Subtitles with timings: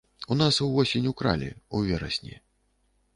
[0.35, 2.39] У нас увосень укралі, у верасні.